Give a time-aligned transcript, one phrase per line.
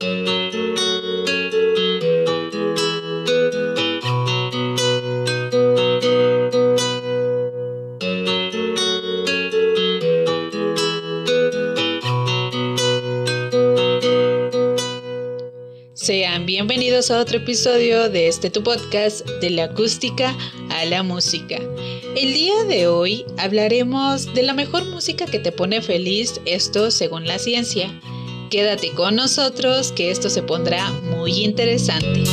[0.00, 0.14] Sean
[16.46, 20.32] bienvenidos a otro episodio de este tu podcast de la acústica
[20.70, 21.58] a la música.
[22.14, 27.26] El día de hoy hablaremos de la mejor música que te pone feliz, esto según
[27.26, 27.90] la ciencia.
[28.50, 32.24] Quédate con nosotros que esto se pondrá muy interesante.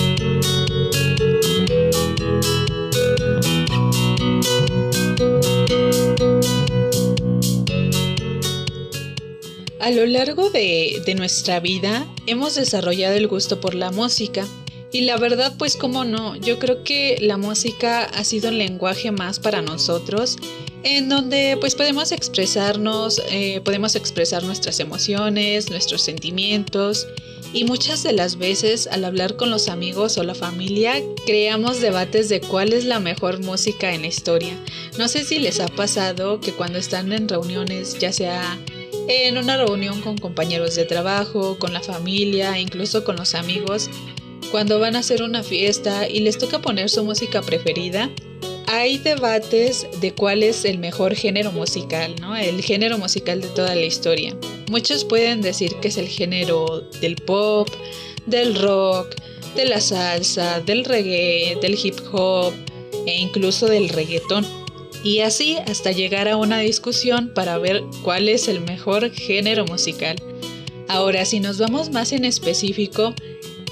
[9.82, 14.48] A lo largo de, nuestra vida hemos desarrollado el gusto por la música.
[14.92, 19.12] Y la verdad, pues como no, yo creo que la música ha sido el lenguaje
[19.12, 20.38] más para nosotros,
[20.85, 27.08] en donde pues podemos expresarnos, eh, podemos expresar nuestras emociones, nuestros sentimientos,
[27.53, 30.94] y muchas de las veces al hablar con los amigos o la familia
[31.25, 34.53] creamos debates de cuál es la mejor música en la historia.
[35.00, 38.59] No sé si les ha pasado que cuando están en reuniones, ya sea
[39.08, 43.89] en una reunión con compañeros de trabajo, con la familia, incluso con los amigos,
[44.52, 48.11] cuando van a hacer una fiesta y les toca poner su música preferida,
[48.67, 52.35] hay debates de cuál es el mejor género musical, ¿no?
[52.35, 54.35] El género musical de toda la historia.
[54.69, 57.69] Muchos pueden decir que es el género del pop,
[58.25, 59.16] del rock,
[59.55, 62.53] de la salsa, del reggae, del hip hop
[63.05, 64.45] e incluso del reggaetón
[65.05, 70.16] y así hasta llegar a una discusión para ver cuál es el mejor género musical.
[70.88, 73.13] Ahora, si nos vamos más en específico,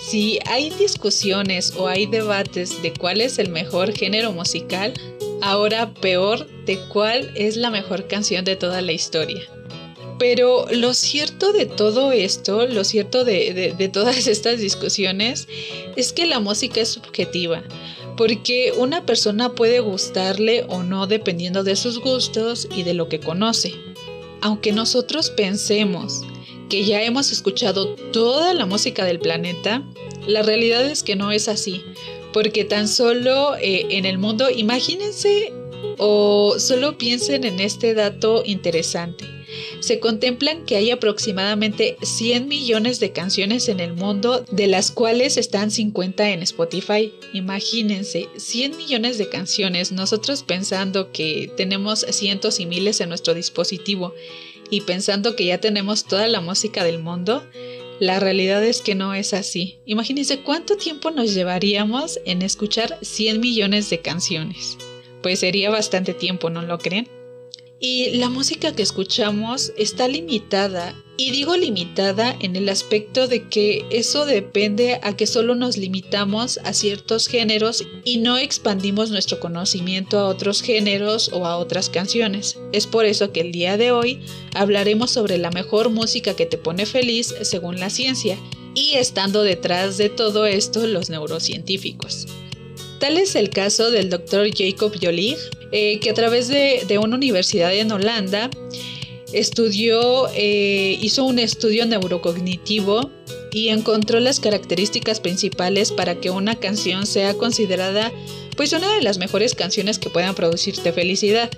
[0.04, 4.94] si hay discusiones o hay debates de cuál es el mejor género musical,
[5.42, 9.42] ahora peor de cuál es la mejor canción de toda la historia.
[10.20, 15.48] Pero lo cierto de todo esto, lo cierto de, todas estas discusiones,
[15.96, 17.64] es que la música es subjetiva
[18.16, 23.20] porque una persona puede gustarle o no dependiendo de sus gustos y de lo que
[23.20, 23.74] conoce.
[24.42, 26.22] Aunque nosotros pensemos
[26.70, 29.84] que ya hemos escuchado toda la música del planeta,
[30.28, 31.84] la realidad es que no es así,
[32.32, 35.54] porque tan solo eh, en el mundo, imagínense
[35.98, 39.26] o solo piensen en este dato interesante
[39.80, 45.38] se contemplan que hay aproximadamente 100 millones de canciones en el mundo, de las cuales
[45.38, 47.14] están 50 en Spotify.
[47.34, 54.14] Imagínense, 100 millones de canciones, nosotros pensando que tenemos cientos y miles en nuestro dispositivo
[54.74, 57.44] y pensando que ya tenemos toda la música del mundo,
[58.00, 59.80] la realidad es que no es así.
[59.86, 64.78] Imagínense cuánto tiempo nos llevaríamos en escuchar 100 millones de canciones.
[65.22, 67.08] Pues sería bastante tiempo, ¿no lo creen?
[67.86, 70.96] Y la música que escuchamos está limitada.
[71.18, 76.60] Y digo limitada en el aspecto de que eso depende a que solo nos limitamos
[76.64, 82.58] a ciertos géneros y no expandimos nuestro conocimiento a otros géneros o a otras canciones.
[82.72, 84.22] Es por eso que el día de hoy
[84.56, 88.38] hablaremos sobre la mejor música que te pone feliz según la ciencia
[88.76, 92.28] y estando detrás de todo esto los neurocientíficos.
[93.04, 95.36] Tal es el caso del doctor Jacob Jolie,
[95.74, 98.50] eh, que a través de, una universidad en Holanda
[99.34, 103.12] estudió, eh, hizo un estudio neurocognitivo
[103.52, 108.10] y encontró las características principales para que una canción sea considerada
[108.56, 111.52] pues una de las mejores canciones que puedan producirte felicidad.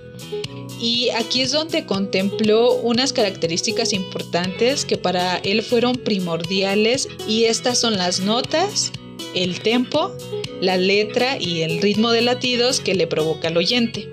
[0.81, 7.77] Y aquí es donde contempló unas características importantes que para él fueron primordiales y estas
[7.77, 8.91] son las notas,
[9.35, 10.15] el tempo,
[10.61, 14.09] la letra y el ritmo de latidos que le provoca al oyente.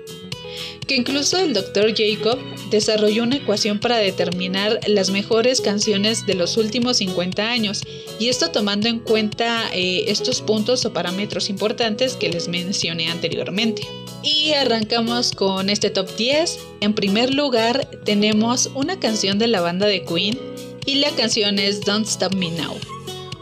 [0.87, 1.93] Que incluso el Dr.
[1.95, 2.37] Jacob
[2.69, 7.83] desarrolló una ecuación para determinar las mejores canciones de los últimos 50 años,
[8.19, 13.83] y esto tomando en cuenta eh, estos puntos o parámetros importantes que les mencioné anteriormente.
[14.23, 16.59] Y arrancamos con este top 10.
[16.81, 20.37] En primer lugar tenemos una canción de la banda de Queen
[20.85, 22.75] y la canción es Don't Stop Me Now.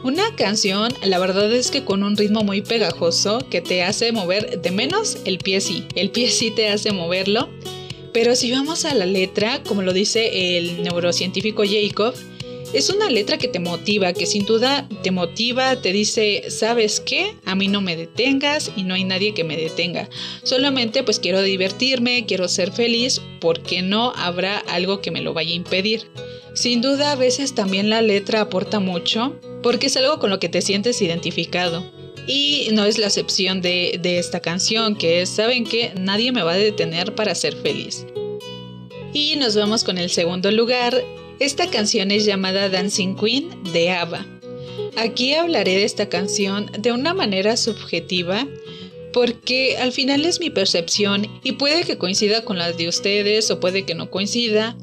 [0.03, 4.59] Una canción, la verdad es que con un ritmo muy pegajoso que te hace mover
[4.59, 7.49] de menos el pie sí, el pie sí te hace moverlo.
[8.11, 12.15] Pero si vamos a la letra, como lo dice el neurocientífico Jacob,
[12.73, 17.35] es una letra que te motiva, que sin duda te motiva, te dice, ¿sabes qué?
[17.45, 20.09] A mí no me detengas y no hay nadie que me detenga.
[20.43, 25.51] Solamente pues quiero divertirme, quiero ser feliz, porque no habrá algo que me lo vaya
[25.51, 26.09] a impedir.
[26.53, 30.49] Sin duda a veces también la letra aporta mucho porque es algo con lo que
[30.49, 31.83] te sientes identificado.
[32.27, 36.53] Y no es la excepción de, esta canción, que es, ¿saben que Nadie me va
[36.53, 38.05] a detener para ser feliz.
[39.13, 41.03] Y nos vamos con el segundo lugar.
[41.39, 44.25] Esta canción es llamada Dancing Queen de ABBA.
[44.97, 48.47] Aquí hablaré de esta canción de una manera subjetiva
[49.13, 53.59] porque al final es mi percepción y puede que coincida con las de ustedes o
[53.59, 54.77] puede que no coincida,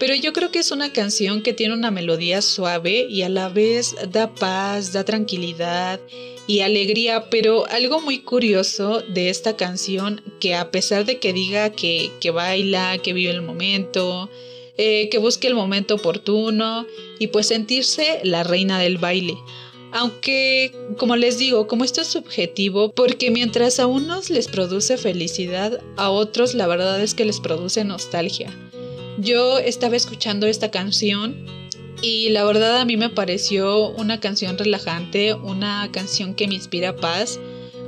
[0.00, 3.50] pero yo creo que es una canción que tiene una melodía suave y a la
[3.50, 6.00] vez da paz, da tranquilidad
[6.46, 11.70] y alegría, pero algo muy curioso de esta canción, que a pesar de que diga
[11.70, 14.30] que, que baila, que vive el momento,
[14.78, 16.86] eh, que busque el momento oportuno
[17.18, 19.36] y pues sentirse la reina del baile.
[19.92, 25.78] Aunque, como les digo, como esto es subjetivo, porque mientras a unos les produce felicidad,
[25.98, 28.50] a otros la verdad es que les produce nostalgia.
[29.18, 31.46] Yo estaba escuchando esta canción
[32.02, 36.96] y la verdad a mí me pareció una canción relajante, una canción que me inspira
[36.96, 37.38] paz.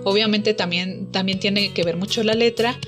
[0.05, 2.79] Obviamente también, también tiene que ver mucho la letra,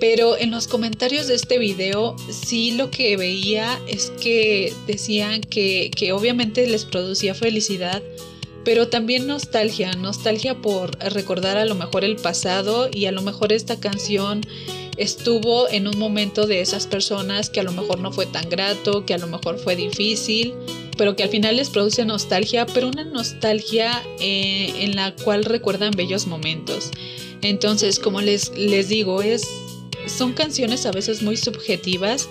[0.00, 5.90] pero en los comentarios de este video sí lo que veía es que decían que,
[5.94, 8.02] que obviamente les producía felicidad,
[8.64, 13.52] pero también nostalgia, nostalgia por recordar a lo mejor el pasado y a lo mejor
[13.52, 14.42] esta canción
[15.02, 19.04] estuvo en un momento de esas personas que a lo mejor no fue tan grato,
[19.04, 20.54] que a lo mejor fue difícil,
[20.96, 25.90] pero que al final les produce nostalgia, pero una nostalgia eh, en la cual recuerdan
[25.96, 26.90] bellos momentos.
[27.42, 29.48] Entonces, como les, les digo, es,
[30.06, 32.28] son canciones a veces muy subjetivas,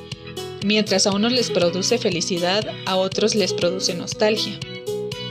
[0.63, 4.57] mientras a unos les produce felicidad, a otros les produce nostalgia.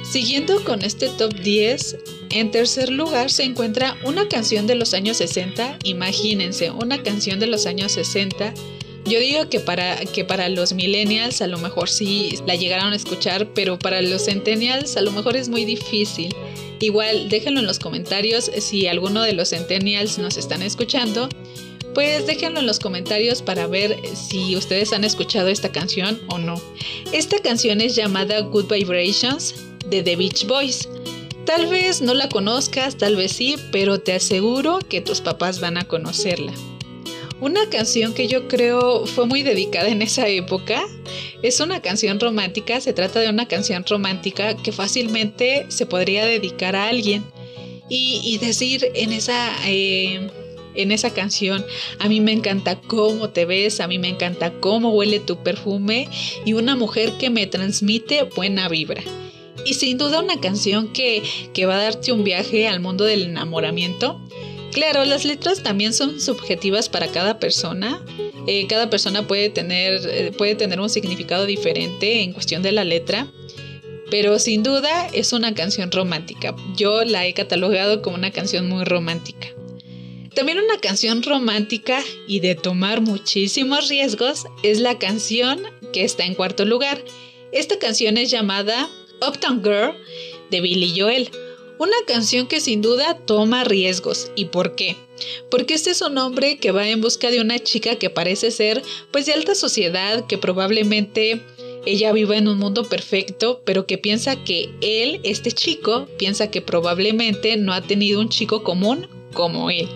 [0.02, 1.96] Siguiendo con este top 10,
[2.30, 7.46] en tercer lugar se encuentra una canción de los años 60, imagínense, una canción de
[7.46, 8.54] los años 60.
[9.04, 12.96] Yo digo que para, que para los millennials a lo mejor sí la llegaron a
[12.96, 16.34] escuchar, pero para los centennials a lo mejor es muy difícil.
[16.80, 21.28] Igual déjenlo en los comentarios si alguno de los centennials nos están escuchando.
[21.94, 26.60] Pues déjenlo en los comentarios para ver si ustedes han escuchado esta canción o no.
[27.12, 29.56] Esta canción es llamada Good Vibrations
[29.88, 30.88] de The Beach Boys.
[31.50, 35.78] Tal vez no la conozcas, tal vez sí, pero te aseguro que tus papás van
[35.78, 36.52] a conocerla.
[37.40, 40.80] Una canción que yo creo fue muy dedicada en esa época.
[41.42, 46.76] Es una canción romántica, se trata de una canción romántica que fácilmente se podría dedicar
[46.76, 47.24] a alguien
[47.88, 50.30] y, decir en esa, eh,
[50.76, 51.66] en esa canción,
[51.98, 56.08] a mí me encanta cómo te ves, a mí me encanta cómo huele tu perfume
[56.44, 59.02] y una mujer que me transmite buena vibra.
[59.64, 61.22] Y sin duda una canción que,
[61.66, 64.20] va a darte un viaje al mundo del enamoramiento.
[64.72, 68.02] Claro, las letras también son subjetivas para cada persona.
[68.46, 72.84] Eh, cada persona puede tener, eh, puede tener un significado diferente en cuestión de la
[72.84, 73.26] letra.
[74.10, 76.54] Pero sin duda es una canción romántica.
[76.76, 79.48] Yo la he catalogado como una canción muy romántica.
[80.34, 85.60] También una canción romántica y de tomar muchísimos riesgos es la canción
[85.92, 87.02] que está en cuarto lugar.
[87.52, 88.88] Esta canción es llamada
[89.26, 89.94] Uptown Girl
[90.50, 91.30] de Billy Joel.
[91.78, 94.30] Una canción que sin duda toma riesgos.
[94.36, 94.96] ¿Y por qué?
[95.50, 98.82] Porque este es un hombre que va en busca de una chica que parece ser
[99.10, 101.42] pues de alta sociedad, que probablemente
[101.86, 106.60] ella viva en un mundo perfecto, pero que piensa que él, este chico, piensa que
[106.60, 109.88] probablemente no ha tenido un chico común como él.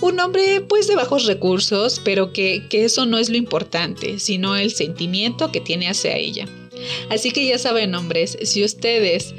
[0.00, 4.54] Un hombre pues de bajos recursos, pero que, que eso no es lo importante, sino
[4.54, 6.46] el sentimiento que tiene hacia ella.
[7.10, 9.34] Así que ya saben, hombres, si ustedes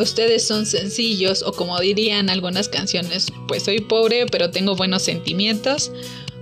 [0.00, 5.92] ustedes son sencillos o como dirían algunas canciones, pues soy pobre pero tengo buenos sentimientos.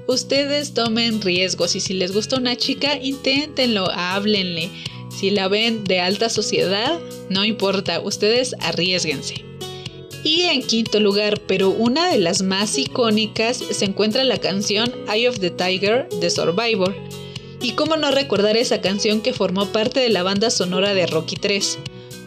[0.07, 4.71] Ustedes tomen riesgos y si les gusta una chica, inténtenlo, háblenle.
[5.09, 9.45] Si la ven de alta sociedad, no importa, ustedes arriesguense.
[10.23, 15.29] Y en quinto lugar, pero una de las más icónicas, se encuentra la canción Eye
[15.29, 16.95] of the Tiger de Survivor.
[17.63, 21.37] Y cómo no recordar esa canción que formó parte de la banda sonora de Rocky
[21.37, 21.79] 3.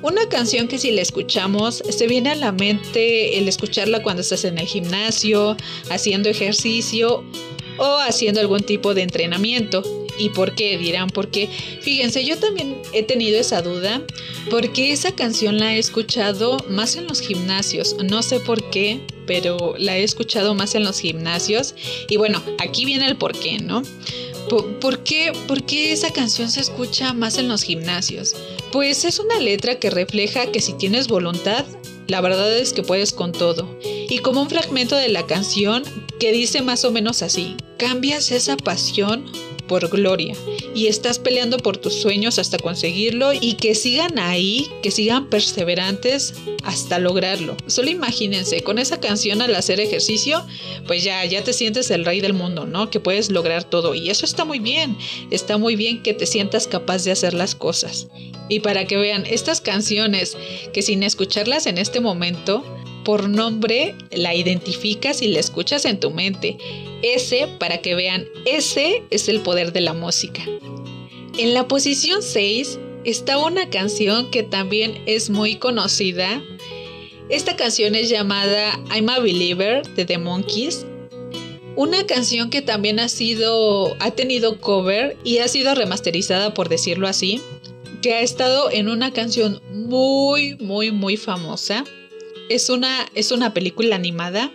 [0.03, 4.43] Una canción que si la escuchamos se viene a la mente el escucharla cuando estás
[4.43, 5.57] en el gimnasio,
[5.89, 7.23] haciendo ejercicio
[7.77, 9.81] o haciendo algún tipo de entrenamiento.
[10.19, 10.77] ¿Y por qué?
[10.77, 11.49] Dirán, porque
[11.81, 14.01] fíjense, yo también he tenido esa duda,
[14.51, 19.73] porque esa canción la he escuchado más en los gimnasios, no sé por qué, pero
[19.79, 21.73] la he escuchado más en los gimnasios.
[22.09, 23.81] Y bueno, aquí viene el por qué, ¿no?
[24.79, 25.31] ¿Por, qué,
[25.91, 28.35] esa canción se escucha más en los gimnasios?
[28.71, 31.65] Pues es una letra que refleja que si tienes voluntad,
[32.07, 33.79] la verdad es que puedes con todo.
[34.09, 35.83] Y como un fragmento de la canción
[36.19, 39.25] que dice más o menos así, cambias esa pasión
[39.67, 40.35] por gloria
[40.73, 46.33] y estás peleando por tus sueños hasta conseguirlo y que sigan ahí, que sigan perseverantes
[46.63, 47.55] hasta lograrlo.
[47.67, 50.45] Solo imagínense, con esa canción al hacer ejercicio,
[50.87, 52.89] pues ya, ya te sientes el rey del mundo, ¿no?
[52.89, 54.97] Que puedes lograr todo y eso está muy bien,
[55.31, 58.07] está muy bien que te sientas capaz de hacer las cosas.
[58.49, 60.37] Y para que vean estas canciones
[60.73, 62.63] que sin escucharlas en este momento,
[63.03, 66.57] por nombre la identificas y la escuchas en tu mente.
[67.01, 70.43] Ese, para que vean, ese es el poder de la música.
[71.37, 76.41] En la posición 6 está una canción que también es muy conocida.
[77.29, 80.85] Esta canción es llamada I'm a Believer de The Monkeys.
[81.75, 87.07] Una canción que también ha sido ha tenido cover y ha sido remasterizada por decirlo
[87.07, 87.41] así,
[88.03, 91.83] que ha estado en una canción muy muy muy famosa
[92.49, 94.51] es una, es una película animada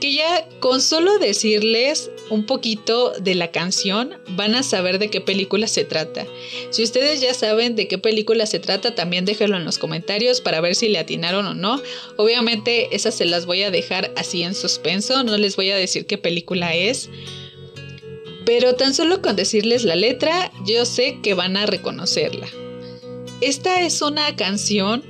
[0.00, 5.20] que ya con solo decirles un poquito de la canción van a saber de qué
[5.20, 6.26] película se trata.
[6.70, 10.60] Si ustedes ya saben de qué película se trata, también déjenlo en los comentarios para
[10.60, 11.80] ver si le atinaron o no.
[12.16, 16.06] Obviamente esas se las voy a dejar así en suspenso, no les voy a decir
[16.06, 17.08] qué película es.
[18.44, 22.46] Pero tan solo con decirles la letra, yo sé que van a reconocerla.
[23.40, 25.02] Esta es una canción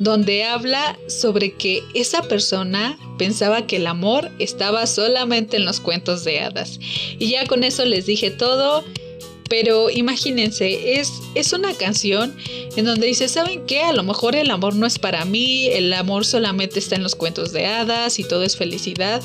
[0.00, 6.24] donde habla sobre que esa persona pensaba que el amor estaba solamente en los cuentos
[6.24, 6.80] de hadas.
[7.18, 8.82] Y ya con eso les dije todo.
[9.50, 12.36] Pero imagínense, es, es una canción
[12.76, 13.82] en donde dice, ¿saben qué?
[13.82, 17.16] A lo mejor el amor no es para mí, el amor solamente está en los
[17.16, 19.20] cuentos de hadas y todo es felicidad.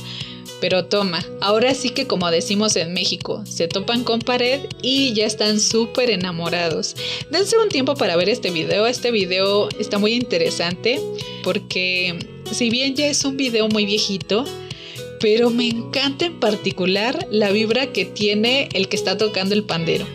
[0.66, 5.28] Pero toma, ahora sí que como decimos en México, se topan con pared y ya
[5.28, 6.96] están súper enamorados.
[7.30, 11.00] Dense un tiempo para ver este video, este video está muy interesante
[11.44, 12.18] porque
[12.52, 14.44] si bien ya es un video muy viejito,
[15.20, 20.08] pero me encanta en particular la vibra que tiene el que está tocando el pandero.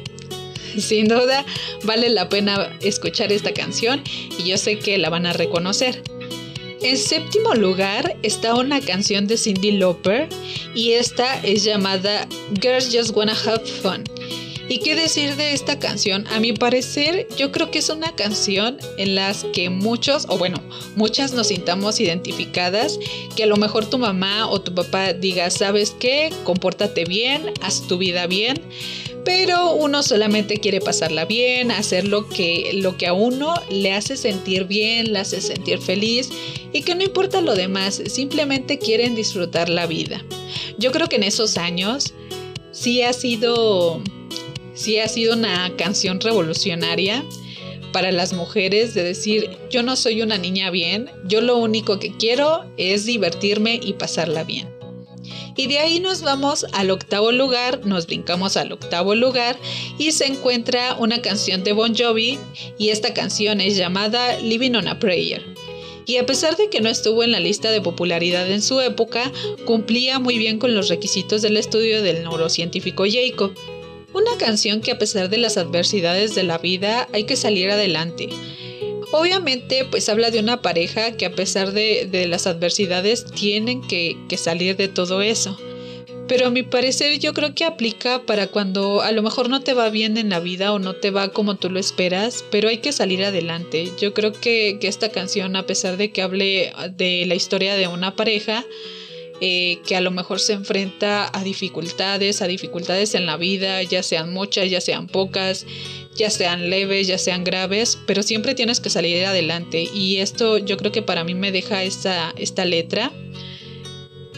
[0.76, 1.47] Sin duda
[1.85, 4.02] vale la pena escuchar esta canción
[4.37, 6.02] y yo sé que la van a reconocer.
[6.82, 10.30] En séptimo lugar está una canción de Cindy Lauper
[10.75, 12.26] y esta es llamada
[12.60, 14.04] Girls Just Wanna Have Fun.
[14.66, 16.26] ¿Y qué decir de esta canción?
[16.28, 20.62] A mi parecer, yo creo que es una canción en las que muchos, o bueno,
[20.96, 22.99] muchas nos sintamos identificadas,
[23.37, 26.32] que a lo mejor tu mamá o tu papá diga, ¿sabes qué?
[26.44, 28.62] Compórtate bien, haz tu vida bien
[29.24, 34.16] pero uno solamente quiere pasarla bien, hacer lo que, lo que a uno le hace
[34.16, 36.30] sentir bien, le hace sentir feliz
[36.72, 40.24] y que no importa lo demás, simplemente quieren disfrutar la vida.
[40.78, 42.14] Yo creo que en esos años
[42.72, 44.02] sí ha sido,
[44.74, 47.24] sí ha sido una canción revolucionaria
[47.92, 52.16] para las mujeres de decir, yo no soy una niña bien, yo lo único que
[52.16, 54.79] quiero es divertirme y pasarla bien.
[55.61, 59.59] Y de ahí nos vamos al octavo lugar, nos brincamos al octavo lugar
[59.99, 62.38] y se encuentra una canción de Bon Jovi
[62.79, 65.45] y esta canción es llamada Living on a Prayer.
[66.07, 69.31] Y a pesar de que no estuvo en la lista de popularidad en su época,
[69.67, 73.52] cumplía muy bien con los requisitos del estudio del neurocientífico Jacob.
[74.14, 78.31] Una canción que a pesar de las adversidades de la vida hay que salir adelante.
[79.12, 84.37] Obviamente, pues habla de una pareja que a pesar de, las adversidades tienen que, que
[84.37, 85.59] salir de todo eso.
[86.29, 89.75] Pero a mi parecer yo creo que aplica para cuando a lo mejor no te
[89.75, 92.79] va bien en la vida o no te va como tú lo esperas, pero hay
[92.79, 93.90] que salir adelante.
[94.00, 97.88] Yo creo que, que esta canción, a pesar de que hable de la historia de
[97.88, 98.64] una pareja,
[99.43, 104.02] eh, que a lo mejor se enfrenta a dificultades, a dificultades en la vida, ya
[104.02, 105.67] sean muchas, ya sean pocas,
[106.20, 109.88] ya sean leves, ya sean graves, pero siempre tienes que salir adelante.
[109.92, 113.10] Y esto yo creo que para mí me deja esta, esta letra,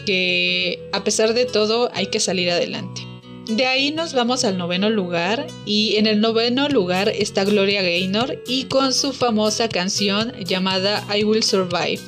[0.05, 3.01] que a pesar de todo hay que salir adelante.
[3.47, 8.41] De ahí nos vamos al noveno lugar y en el noveno lugar está Gloria Gaynor
[8.47, 11.99] y con su famosa canción llamada I Will Survive.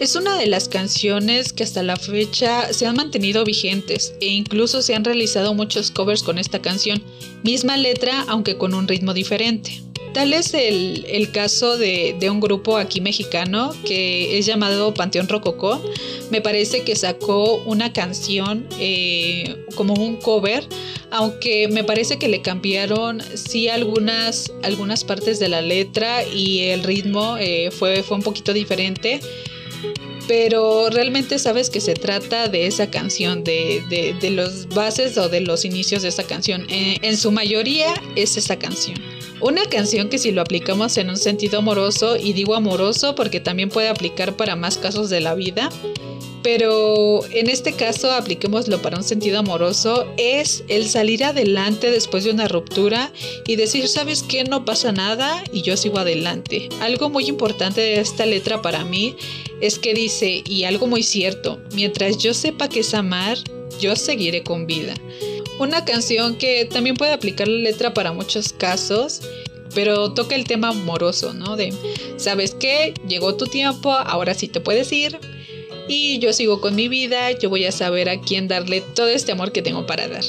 [0.00, 4.80] Es una de las canciones que hasta la fecha se han mantenido vigentes e incluso
[4.80, 7.02] se han realizado muchos covers con esta canción,
[7.42, 9.82] misma letra aunque con un ritmo diferente.
[10.14, 15.82] Tal es el, caso de, un grupo aquí mexicano que es llamado Panteón Rococó.
[16.30, 20.64] Me parece que sacó una canción eh, como un cover,
[21.10, 26.84] aunque me parece que le cambiaron sí algunas, algunas partes de la letra y el
[26.84, 29.20] ritmo eh, fue, fue un poquito diferente
[30.28, 33.82] pero realmente sabes que se trata de esa canción, de,
[34.20, 36.66] de, los bases o de los inicios de esa canción.
[36.68, 39.00] Eh, en, su mayoría es esa canción.
[39.40, 43.70] Una canción que si lo aplicamos en un sentido amoroso, y digo amoroso porque también
[43.70, 45.70] puede aplicar para más casos de la vida,
[46.42, 52.30] pero en este caso apliquémoslo para un sentido amoroso, es el salir adelante después de
[52.30, 53.12] una ruptura
[53.46, 54.44] y decir, ¿sabes qué?
[54.44, 56.68] No pasa nada y yo sigo adelante.
[56.80, 59.16] Algo muy importante de esta letra para mí
[59.60, 63.38] es que dice, y algo muy cierto, mientras yo sepa que es amar,
[63.80, 64.94] yo seguiré con vida.
[65.58, 69.20] Una canción que también puede aplicar la letra para muchos casos,
[69.74, 71.56] pero toca el tema amoroso, ¿no?
[71.56, 71.74] De,
[72.16, 72.94] ¿sabes qué?
[73.08, 75.18] Llegó tu tiempo, ahora sí te puedes ir
[75.88, 79.32] y yo sigo con mi vida, yo voy a saber a quién darle todo este
[79.32, 80.24] amor que tengo para dar.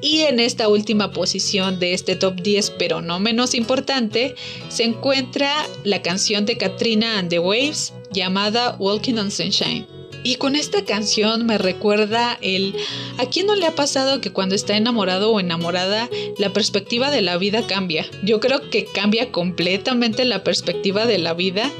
[0.00, 4.36] Y en esta última posición de este top 10, pero no menos importante,
[4.68, 9.86] se encuentra la canción de Katrina and the Waves llamada Walking on Sunshine.
[10.24, 12.74] Y con esta canción me recuerda el
[13.18, 16.08] ¿a quién no le ha pasado que cuando está enamorado o enamorada
[16.38, 18.06] la perspectiva de la vida cambia?
[18.24, 21.72] Yo creo que cambia completamente la perspectiva de la vida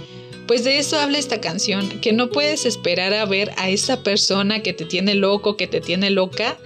[0.48, 4.62] pues de eso habla esta canción, que no puedes esperar a ver a esa persona
[4.62, 6.58] que te tiene loco, que te tiene loca,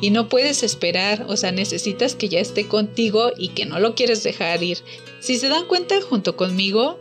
[0.00, 3.94] y no puedes esperar, o sea, necesitas que ya esté contigo y que no lo
[3.94, 4.78] quieres dejar ir.
[5.20, 6.98] Si se dan cuenta junto conmigo,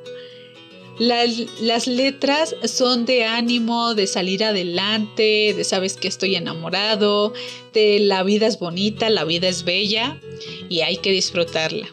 [0.99, 7.33] las, las, letras son de ánimo, de salir adelante, de sabes que estoy enamorado,
[7.73, 10.21] de la vida es bonita, la vida es bella
[10.69, 11.87] y hay que disfrutarla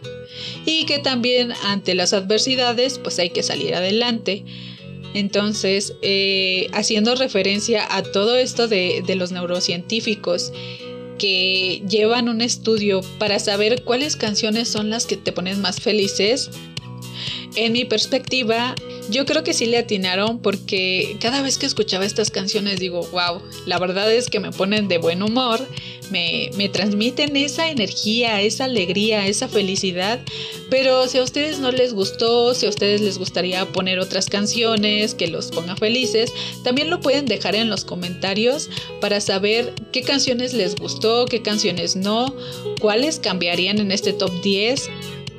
[0.65, 4.45] y que también ante las adversidades pues hay que salir adelante.
[5.15, 10.53] Entonces, eh, haciendo referencia a todo esto de, de los neurocientíficos
[11.19, 16.51] que llevan un estudio para saber cuáles canciones son las que te ponen más felices,
[17.57, 18.75] en mi perspectiva,
[19.11, 23.43] yo creo que sí le atinaron porque cada vez que escuchaba estas canciones digo, wow,
[23.67, 25.67] la verdad es que me ponen de buen humor,
[26.11, 30.21] me, me transmiten esa energía, esa alegría, esa felicidad,
[30.71, 35.15] pero si a ustedes no les gustó, si a ustedes les gustaría poner otras canciones
[35.15, 38.69] que los ponga felices, también lo pueden dejar en los comentarios
[39.01, 42.35] para saber qué canciones les gustó, qué canciones no,
[42.81, 44.91] cuáles cambiarían en este top 10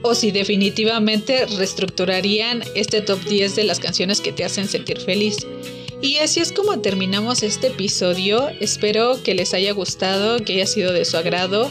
[0.02, 5.38] o si definitivamente reestructurarían este top 10 de las canciones que te hacen sentir feliz.
[6.02, 8.50] Y así es como terminamos este episodio.
[8.62, 11.70] Espero que les haya gustado, que haya sido de su agrado.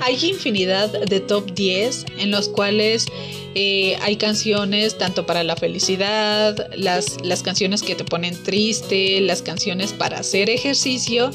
[0.00, 3.06] Hay infinidad de top 10 en los cuales
[3.54, 9.42] eh, hay canciones tanto para la felicidad, las, las canciones que te ponen triste, las
[9.42, 11.30] canciones para hacer ejercicio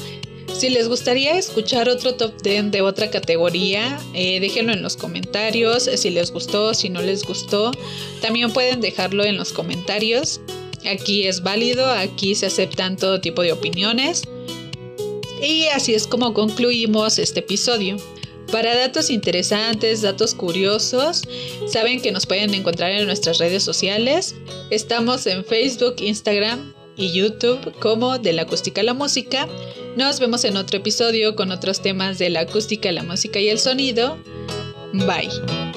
[0.54, 5.84] si les gustaría escuchar otro top 10 de otra categoría, eh, déjenlo en los comentarios.
[5.96, 7.72] Si les gustó, si no les gustó,
[8.20, 10.40] también pueden dejarlo en los comentarios.
[10.86, 14.22] Aquí es válido, aquí se aceptan todo tipo de opiniones.
[15.42, 17.96] Y así es como concluimos este episodio.
[18.52, 21.22] Para datos interesantes, datos curiosos,
[21.66, 24.34] saben que nos pueden encontrar en nuestras redes sociales.
[24.70, 29.48] Estamos en Facebook, Instagram, y YouTube como de la acústica a la música.
[29.96, 33.58] Nos vemos en otro episodio con otros temas de la acústica, la música y el
[33.58, 34.18] sonido.
[34.92, 35.73] Bye.